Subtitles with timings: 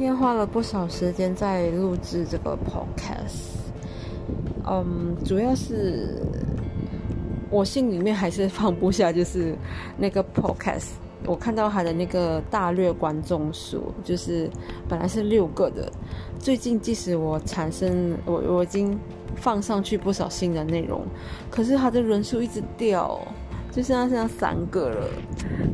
[0.00, 3.50] 今天花了不少时间在录制这个 podcast，
[4.66, 6.22] 嗯，主要是
[7.50, 9.54] 我心里面还是放不下，就是
[9.98, 10.92] 那个 podcast，
[11.26, 14.48] 我看到他的那个大略观众数，就是
[14.88, 15.92] 本来是六个的，
[16.38, 18.98] 最近即使我产生我我已经
[19.36, 21.02] 放上去不少新的内容，
[21.50, 23.20] 可是他的人数一直掉。
[23.72, 25.06] 就现在剩下三个了，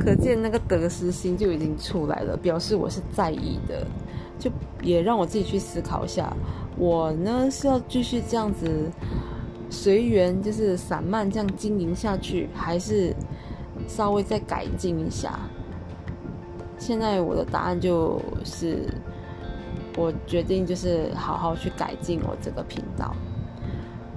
[0.00, 3.86] 可见那个得失心就已经出来了，表示我是在意的，
[4.42, 4.50] 就
[4.82, 6.36] 也让我自己去思考一下，
[6.76, 8.90] 我呢是要继续这样子
[9.70, 13.14] 随缘，就是散漫这样经营下去，还是
[13.86, 15.38] 稍微再改进一下？
[16.76, 18.92] 现在我的答案就是，
[19.96, 23.14] 我决定就是好好去改进我这个频道。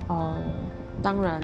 [0.07, 0.33] 哦，
[1.03, 1.39] 当然。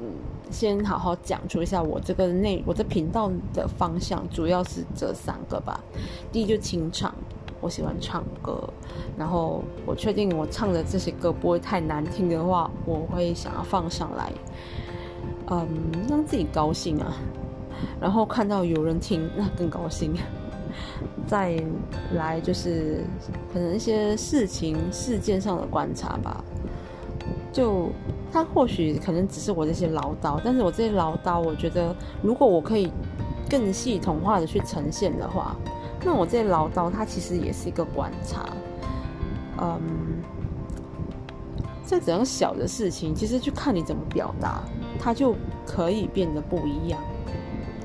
[0.00, 0.12] 嗯
[0.48, 5.80] 先好好讲出一下我这个内我这频道的方向，主要是这三个吧。
[6.30, 7.12] 第一就清唱，
[7.60, 8.58] 我喜欢唱歌，
[9.16, 14.32] 然后我确定我唱的这些歌不会太难听的话，我会想要放上来，
[15.50, 15.68] 嗯，
[16.08, 17.16] 让自己高兴啊。
[18.00, 20.14] 然后看到有人听，那更高兴。
[21.26, 21.56] 再
[22.14, 23.04] 来就是
[23.52, 26.44] 可能一些事情事件上的观察吧，
[27.52, 27.90] 就。
[28.32, 32.92] 他或许可能只是我这些唠叨，但是我这些唠叨，我觉得如果我可以
[33.48, 35.56] 更系统化的去呈现的话，
[36.06, 38.46] 那我这唠叨，它其实也是一个观察。
[39.60, 39.80] 嗯，
[41.84, 44.62] 这怎样小的事情，其实就看你怎么表达，
[45.00, 45.34] 它就
[45.66, 47.00] 可以变得不一样。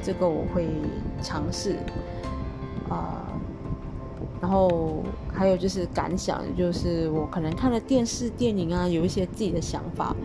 [0.04, 0.68] 这个我会
[1.20, 1.78] 尝试
[2.88, 3.26] 啊。
[4.40, 10.16] 然后还有就是感想，就是我可能看了电视、电影啊，有一些自己的想法，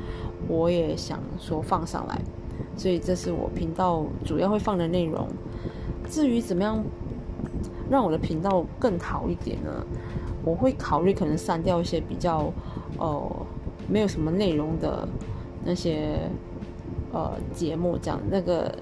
[0.48, 2.20] 我也想说放上来，
[2.77, 5.27] 所以这是我频道主要会放的内容。
[6.11, 6.83] 至于怎么样
[7.91, 9.70] 让我的频道更好一点呢？
[10.45, 12.53] 我会考虑可能删掉一些比较
[12.98, 13.47] 呃
[13.89, 15.07] 没有什么内容的
[15.64, 16.19] 那些
[17.13, 18.73] 呃节目，这样那个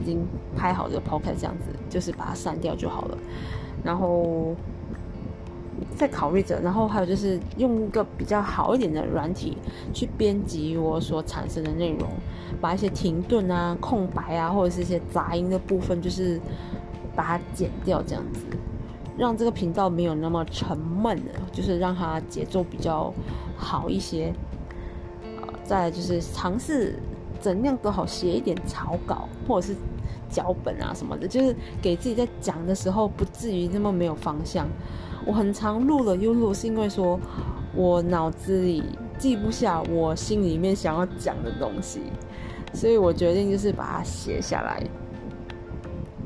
[0.00, 0.24] 已经
[0.56, 3.18] 拍好的 podcast 这样子，就是把它删掉就好了。
[3.82, 4.54] 然后
[5.96, 9.56] 再考虑着，然后还有就是用一个比较好一点的软体
[9.92, 12.08] 去编辑我所产生的内容，
[12.60, 16.40] 把一些停顿啊、空白啊，或者是一些杂音的部分，就是
[17.14, 18.40] 把它剪掉，这样子，
[19.16, 23.12] 让这个频道没有那么沉闷了，就是让它节奏比较
[23.56, 24.32] 好一些。
[25.22, 26.98] 呃，再就是尝试
[27.40, 29.76] 怎样都好写一点草稿，或者是。
[30.32, 34.66] 脚本啊什么的，就是给自己在讲的时候不至于那么没有方向。
[35.26, 37.20] 我很常录了又录，是因为说
[37.74, 38.82] 我脑子里
[39.18, 42.00] 记不下我心里面想要讲的东西，
[42.72, 44.82] 所以我决定就是把它写下来。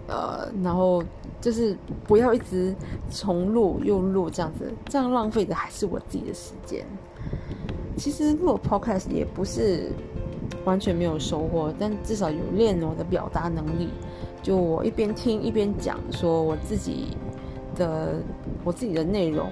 [0.09, 1.03] 呃，然后
[1.41, 2.75] 就是不要一直
[3.11, 6.85] 重录又录这样子，这样浪费的还是我自己的时间。
[7.97, 9.91] 其实录 podcast 也不是。
[10.65, 13.89] 完全没有收获，但至少有练我的表达能力。
[14.43, 17.17] 就我一边听一边讲，说我自己
[17.77, 18.15] 的
[18.65, 19.49] 我自己的内容，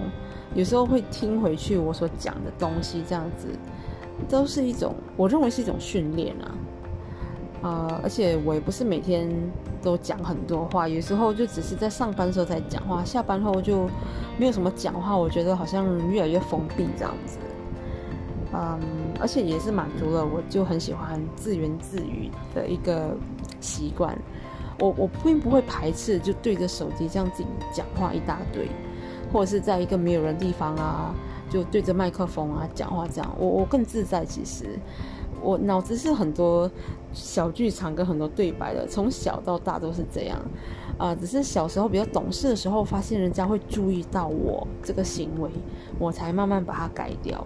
[0.56, 3.47] 有时候会听回去我所讲的东西，这样子
[4.28, 6.50] 都是一种我认为是一种训练啊。
[7.64, 9.26] 呃，而且我也不是每天
[9.82, 13.88] 都讲很多话，有时候就只是在上班的时候才讲话，下班后就
[14.38, 15.16] 没有什么讲话。
[15.16, 17.38] 我觉得好像越来越封闭这样子。
[18.52, 18.78] 嗯，
[19.19, 23.16] 而且也是满足了我就很喜欢自言自语的一个
[23.60, 24.14] 习惯。
[24.78, 27.42] 我我并不会排斥就对着手机这样子
[27.72, 28.69] 讲话一大堆，
[29.32, 31.14] 或者是在一个没有人地方啊，
[31.48, 34.25] 就对着麦克风啊讲话这样，我我更自在。
[34.25, 34.66] 其实
[35.44, 36.71] 我脑子是很多
[37.12, 40.41] 小剧场跟很多对白的，从小到大都是这样。
[40.97, 45.50] 啊，只是小时候比较懂事的时候，发现人家会注意到我这个行为，
[45.99, 47.44] 我才慢慢把它改掉。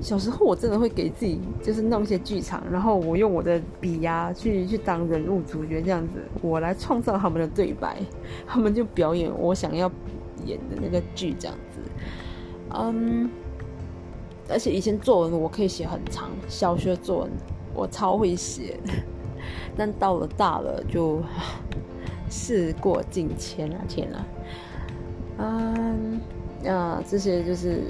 [0.00, 7.96] 小时候我真的会给自己就是弄一些剧场，然后我用我的笔呀去去当人物主角这样子，我来创造他们的对白，
[8.46, 9.90] 他们就表演我想要
[10.44, 11.80] 演的那个剧这样子。
[12.70, 13.28] 嗯，
[14.48, 17.30] 而且以前作文我可以写很长，小学作文
[17.74, 18.78] 我超会写，
[19.76, 21.22] 但到了大了就
[22.28, 24.26] 事过境迁了，天啊！
[25.38, 26.20] 嗯，
[26.66, 27.84] 啊，这些就是。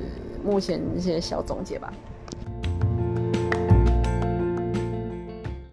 [0.45, 1.93] 目前一些小总结吧。